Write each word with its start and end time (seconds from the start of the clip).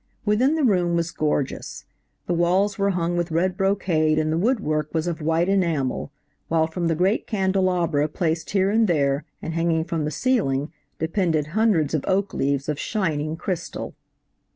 Within 0.25 0.55
the 0.55 0.63
room 0.63 0.95
was 0.95 1.11
gorgeous. 1.11 1.85
The 2.25 2.33
walls 2.33 2.79
were 2.79 2.89
hung 2.89 3.15
with 3.15 3.29
red 3.29 3.55
brocade, 3.55 4.17
and 4.17 4.31
the 4.33 4.37
wood 4.39 4.59
work 4.59 4.91
was 4.95 5.05
of 5.05 5.21
white 5.21 5.47
enamel, 5.47 6.11
while 6.47 6.65
from 6.65 6.87
the 6.87 6.95
great 6.95 7.27
candelabra 7.27 8.07
placed 8.07 8.49
here 8.49 8.71
and 8.71 8.87
there, 8.87 9.25
and 9.43 9.53
hanging 9.53 9.83
from 9.83 10.05
the 10.05 10.09
ceiling, 10.09 10.73
depended 10.97 11.45
hundreds 11.53 11.93
of 11.93 12.03
oak 12.07 12.33
leaves 12.33 12.67
of 12.67 12.79
shining 12.79 13.35
crystal. 13.37 13.93